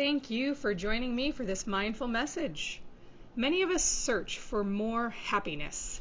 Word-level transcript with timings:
Thank 0.00 0.30
you 0.30 0.54
for 0.54 0.72
joining 0.72 1.14
me 1.14 1.30
for 1.30 1.44
this 1.44 1.66
mindful 1.66 2.08
message. 2.08 2.80
Many 3.36 3.60
of 3.60 3.68
us 3.68 3.84
search 3.84 4.38
for 4.38 4.64
more 4.64 5.10
happiness. 5.10 6.00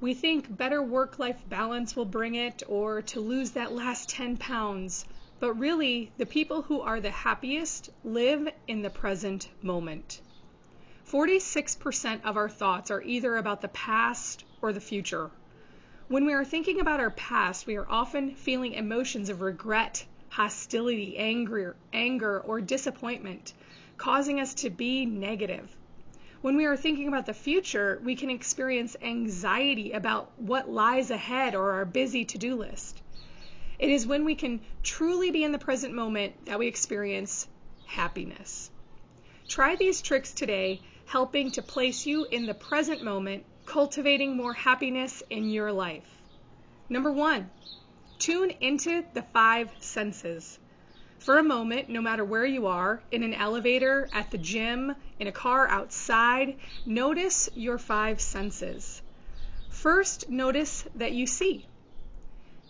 We 0.00 0.14
think 0.14 0.56
better 0.56 0.82
work 0.82 1.18
life 1.18 1.46
balance 1.46 1.94
will 1.94 2.06
bring 2.06 2.36
it 2.36 2.62
or 2.66 3.02
to 3.02 3.20
lose 3.20 3.50
that 3.50 3.74
last 3.74 4.08
10 4.08 4.38
pounds. 4.38 5.04
But 5.40 5.58
really, 5.58 6.10
the 6.16 6.24
people 6.24 6.62
who 6.62 6.80
are 6.80 7.02
the 7.02 7.10
happiest 7.10 7.90
live 8.02 8.48
in 8.66 8.80
the 8.80 8.88
present 8.88 9.50
moment. 9.60 10.22
46% 11.06 12.24
of 12.24 12.38
our 12.38 12.48
thoughts 12.48 12.90
are 12.90 13.02
either 13.02 13.36
about 13.36 13.60
the 13.60 13.68
past 13.68 14.42
or 14.62 14.72
the 14.72 14.80
future. 14.80 15.30
When 16.08 16.24
we 16.24 16.32
are 16.32 16.46
thinking 16.46 16.80
about 16.80 17.00
our 17.00 17.10
past, 17.10 17.66
we 17.66 17.76
are 17.76 17.90
often 17.90 18.36
feeling 18.36 18.72
emotions 18.72 19.28
of 19.28 19.42
regret, 19.42 20.06
hostility, 20.34 21.16
anger, 21.16 21.76
anger, 21.92 22.40
or 22.40 22.60
disappointment, 22.60 23.52
causing 23.96 24.40
us 24.40 24.52
to 24.54 24.68
be 24.68 25.06
negative. 25.06 25.76
When 26.40 26.56
we 26.56 26.64
are 26.64 26.76
thinking 26.76 27.06
about 27.06 27.26
the 27.26 27.32
future, 27.32 28.00
we 28.02 28.16
can 28.16 28.30
experience 28.30 28.96
anxiety 29.00 29.92
about 29.92 30.32
what 30.36 30.68
lies 30.68 31.12
ahead 31.12 31.54
or 31.54 31.74
our 31.74 31.84
busy 31.84 32.24
to 32.24 32.38
do 32.38 32.56
list. 32.56 33.00
It 33.78 33.90
is 33.90 34.08
when 34.08 34.24
we 34.24 34.34
can 34.34 34.60
truly 34.82 35.30
be 35.30 35.44
in 35.44 35.52
the 35.52 35.58
present 35.58 35.94
moment 35.94 36.46
that 36.46 36.58
we 36.58 36.66
experience 36.66 37.46
happiness. 37.86 38.72
Try 39.46 39.76
these 39.76 40.02
tricks 40.02 40.32
today, 40.32 40.80
helping 41.06 41.52
to 41.52 41.62
place 41.62 42.06
you 42.06 42.24
in 42.24 42.46
the 42.46 42.54
present 42.54 43.04
moment, 43.04 43.44
cultivating 43.66 44.36
more 44.36 44.52
happiness 44.52 45.22
in 45.30 45.48
your 45.48 45.70
life. 45.70 46.10
Number 46.88 47.12
one, 47.12 47.50
Tune 48.24 48.52
into 48.62 49.04
the 49.12 49.20
five 49.20 49.70
senses. 49.80 50.58
For 51.18 51.36
a 51.36 51.42
moment, 51.42 51.90
no 51.90 52.00
matter 52.00 52.24
where 52.24 52.46
you 52.46 52.68
are, 52.68 53.02
in 53.10 53.22
an 53.22 53.34
elevator, 53.34 54.08
at 54.14 54.30
the 54.30 54.38
gym, 54.38 54.96
in 55.18 55.26
a 55.26 55.30
car 55.30 55.68
outside, 55.68 56.56
notice 56.86 57.50
your 57.54 57.76
five 57.76 58.22
senses. 58.22 59.02
First, 59.68 60.30
notice 60.30 60.86
that 60.94 61.12
you 61.12 61.26
see. 61.26 61.66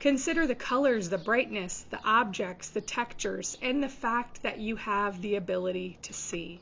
Consider 0.00 0.48
the 0.48 0.56
colors, 0.56 1.10
the 1.10 1.16
brightness, 1.16 1.86
the 1.90 2.04
objects, 2.04 2.70
the 2.70 2.80
textures, 2.80 3.56
and 3.62 3.80
the 3.80 3.88
fact 3.88 4.42
that 4.42 4.58
you 4.58 4.74
have 4.74 5.22
the 5.22 5.36
ability 5.36 5.96
to 6.02 6.12
see. 6.12 6.58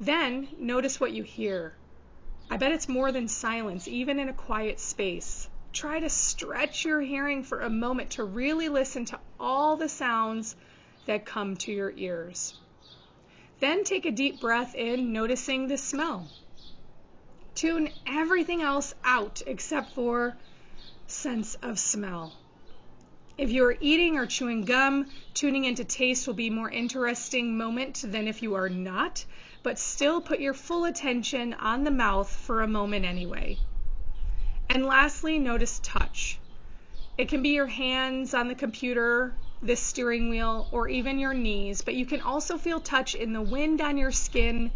Then, 0.00 0.48
notice 0.58 0.98
what 0.98 1.12
you 1.12 1.24
hear. 1.24 1.74
I 2.50 2.56
bet 2.56 2.72
it's 2.72 2.88
more 2.88 3.12
than 3.12 3.28
silence, 3.28 3.86
even 3.86 4.18
in 4.18 4.30
a 4.30 4.32
quiet 4.32 4.80
space 4.80 5.50
try 5.72 6.00
to 6.00 6.08
stretch 6.08 6.84
your 6.84 7.00
hearing 7.00 7.42
for 7.42 7.60
a 7.60 7.70
moment 7.70 8.10
to 8.10 8.24
really 8.24 8.68
listen 8.68 9.04
to 9.06 9.18
all 9.40 9.76
the 9.76 9.88
sounds 9.88 10.54
that 11.06 11.24
come 11.24 11.56
to 11.56 11.72
your 11.72 11.92
ears. 11.96 12.54
Then 13.60 13.84
take 13.84 14.06
a 14.06 14.10
deep 14.10 14.40
breath 14.40 14.74
in, 14.74 15.12
noticing 15.12 15.68
the 15.68 15.78
smell. 15.78 16.28
Tune 17.54 17.90
everything 18.06 18.62
else 18.62 18.94
out 19.04 19.42
except 19.46 19.94
for 19.94 20.36
sense 21.06 21.54
of 21.56 21.78
smell. 21.78 22.32
If 23.38 23.50
you 23.50 23.64
are 23.64 23.76
eating 23.80 24.18
or 24.18 24.26
chewing 24.26 24.64
gum, 24.64 25.06
tuning 25.32 25.64
into 25.64 25.84
taste 25.84 26.26
will 26.26 26.34
be 26.34 26.50
more 26.50 26.70
interesting 26.70 27.56
moment 27.56 28.04
than 28.06 28.28
if 28.28 28.42
you 28.42 28.54
are 28.54 28.68
not, 28.68 29.24
but 29.62 29.78
still 29.78 30.20
put 30.20 30.40
your 30.40 30.54
full 30.54 30.84
attention 30.84 31.54
on 31.54 31.84
the 31.84 31.90
mouth 31.90 32.30
for 32.30 32.60
a 32.60 32.68
moment 32.68 33.04
anyway. 33.04 33.58
And 34.74 34.86
lastly, 34.86 35.38
notice 35.38 35.80
touch. 35.82 36.38
It 37.18 37.28
can 37.28 37.42
be 37.42 37.50
your 37.50 37.66
hands 37.66 38.32
on 38.32 38.48
the 38.48 38.54
computer, 38.54 39.34
the 39.60 39.76
steering 39.76 40.30
wheel, 40.30 40.66
or 40.72 40.88
even 40.88 41.18
your 41.18 41.34
knees, 41.34 41.82
but 41.82 41.94
you 41.94 42.06
can 42.06 42.22
also 42.22 42.56
feel 42.56 42.80
touch 42.80 43.14
in 43.14 43.34
the 43.34 43.42
wind 43.42 43.82
on 43.82 43.98
your 43.98 44.12
skin, 44.12 44.70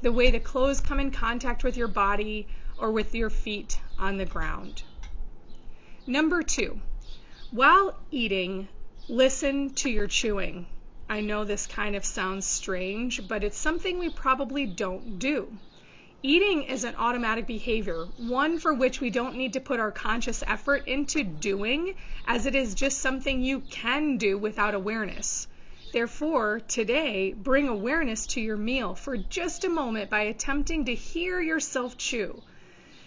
the 0.00 0.10
way 0.10 0.30
the 0.30 0.40
clothes 0.40 0.80
come 0.80 0.98
in 1.00 1.10
contact 1.10 1.64
with 1.64 1.76
your 1.76 1.88
body, 1.88 2.48
or 2.78 2.92
with 2.92 3.14
your 3.14 3.28
feet 3.28 3.78
on 3.98 4.16
the 4.16 4.24
ground. 4.24 4.82
Number 6.06 6.42
two, 6.42 6.80
while 7.50 7.94
eating, 8.10 8.68
listen 9.06 9.74
to 9.74 9.90
your 9.90 10.06
chewing. 10.06 10.64
I 11.10 11.20
know 11.20 11.44
this 11.44 11.66
kind 11.66 11.94
of 11.94 12.06
sounds 12.06 12.46
strange, 12.46 13.28
but 13.28 13.44
it's 13.44 13.58
something 13.58 13.98
we 13.98 14.08
probably 14.08 14.64
don't 14.64 15.18
do. 15.18 15.58
Eating 16.24 16.62
is 16.62 16.84
an 16.84 16.94
automatic 16.94 17.48
behavior, 17.48 18.06
one 18.16 18.60
for 18.60 18.72
which 18.72 19.00
we 19.00 19.10
don't 19.10 19.34
need 19.34 19.54
to 19.54 19.60
put 19.60 19.80
our 19.80 19.90
conscious 19.90 20.44
effort 20.46 20.86
into 20.86 21.24
doing, 21.24 21.96
as 22.28 22.46
it 22.46 22.54
is 22.54 22.76
just 22.76 22.98
something 22.98 23.42
you 23.42 23.58
can 23.70 24.18
do 24.18 24.38
without 24.38 24.72
awareness. 24.72 25.48
Therefore, 25.90 26.60
today, 26.68 27.32
bring 27.32 27.66
awareness 27.66 28.28
to 28.28 28.40
your 28.40 28.56
meal 28.56 28.94
for 28.94 29.16
just 29.16 29.64
a 29.64 29.68
moment 29.68 30.10
by 30.10 30.20
attempting 30.20 30.84
to 30.84 30.94
hear 30.94 31.40
yourself 31.40 31.98
chew. 31.98 32.40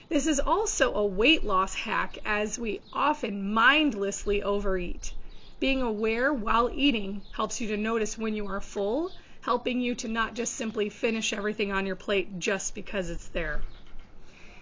This 0.10 0.28
is 0.28 0.42
also 0.42 0.94
a 0.94 1.06
weight 1.06 1.46
loss 1.46 1.74
hack 1.74 2.18
as 2.26 2.60
we 2.60 2.82
often 2.92 3.54
mindlessly 3.54 4.44
overeat. 4.44 5.14
Being 5.62 5.82
aware 5.82 6.34
while 6.34 6.70
eating 6.70 7.22
helps 7.32 7.62
you 7.62 7.70
to 7.70 7.78
notice 7.78 8.18
when 8.18 8.36
you 8.36 8.48
are 8.48 8.60
full 8.60 9.14
helping 9.46 9.80
you 9.80 9.94
to 9.94 10.08
not 10.08 10.34
just 10.34 10.56
simply 10.56 10.90
finish 10.90 11.32
everything 11.32 11.72
on 11.72 11.86
your 11.86 11.96
plate 11.96 12.40
just 12.40 12.74
because 12.74 13.12
it's 13.12 13.28
there. 13.28 13.62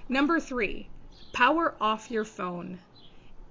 Number 0.09 0.41
three, 0.41 0.89
power 1.31 1.73
off 1.79 2.11
your 2.11 2.25
phone. 2.25 2.79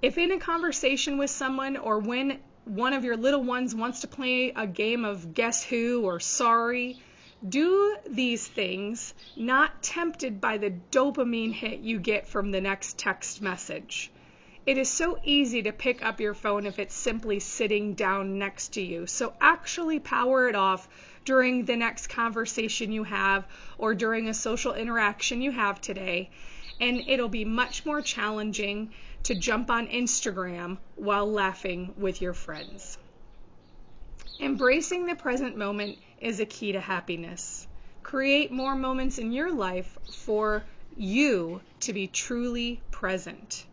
If 0.03 0.19
in 0.19 0.31
a 0.31 0.39
conversation 0.39 1.17
with 1.17 1.31
someone 1.31 1.79
or 1.79 2.01
when 2.01 2.39
one 2.67 2.93
of 2.93 3.03
your 3.03 3.17
little 3.17 3.43
ones 3.43 3.75
wants 3.75 4.01
to 4.01 4.09
play 4.09 4.53
a 4.55 4.67
game 4.67 5.07
of 5.07 5.33
guess 5.33 5.65
who 5.65 6.03
or 6.05 6.21
sorry, 6.21 7.01
do 7.49 7.97
these 8.07 8.47
things 8.47 9.15
not 9.35 9.83
tempted 9.83 10.39
by 10.39 10.59
the 10.59 10.75
dopamine 10.91 11.55
hit 11.55 11.81
you 11.81 11.99
get 11.99 12.29
from 12.29 12.51
the 12.51 12.61
next 12.61 12.99
text 12.99 13.41
message. 13.41 14.11
It 14.65 14.79
is 14.79 14.89
so 14.89 15.19
easy 15.25 15.63
to 15.63 15.73
pick 15.73 16.05
up 16.05 16.21
your 16.21 16.35
phone 16.35 16.67
if 16.67 16.79
it's 16.79 16.95
simply 16.95 17.41
sitting 17.41 17.95
down 17.95 18.39
next 18.39 18.75
to 18.75 18.81
you. 18.81 19.09
So 19.09 19.35
actually 19.41 19.99
power 19.99 20.49
it 20.49 20.55
off 20.55 20.89
during 21.25 21.65
the 21.65 21.75
next 21.75 22.07
conversation 22.07 22.93
you 22.93 23.03
have 23.03 23.45
or 23.77 23.97
during 23.97 24.29
a 24.29 24.35
social 24.35 24.73
interaction 24.75 25.43
you 25.43 25.51
have 25.51 25.81
today. 25.81 26.31
And 26.81 27.03
it'll 27.09 27.29
be 27.29 27.45
much 27.45 27.85
more 27.85 28.01
challenging 28.03 28.93
to 29.25 29.35
jump 29.35 29.69
on 29.69 29.89
Instagram 29.89 30.79
while 30.95 31.31
laughing 31.31 31.95
with 31.97 32.23
your 32.23 32.33
friends. 32.33 32.99
Embracing 34.39 35.07
the 35.07 35.17
present 35.17 35.57
moment 35.57 35.99
is 36.21 36.39
a 36.39 36.47
key 36.47 36.71
to 36.73 36.81
happiness. 36.81 37.67
Create 38.05 38.53
more 38.53 38.77
moments 38.77 39.19
in 39.19 39.33
your 39.33 39.53
life 39.53 39.99
for 40.13 40.63
you 40.97 41.61
to 41.81 41.93
be 41.93 42.07
truly 42.07 42.81
present. 42.93 43.67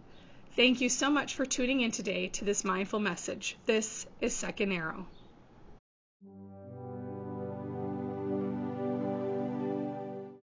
Thank 0.55 0.81
you 0.81 0.89
so 0.89 1.09
much 1.09 1.35
for 1.35 1.45
tuning 1.45 1.81
in 1.81 1.91
today 1.91 2.27
to 2.29 2.43
this 2.45 2.63
mindful 2.63 2.99
message. 2.99 3.55
This 3.65 4.05
is 4.19 4.35
Second 4.35 4.71
Arrow. 4.71 5.05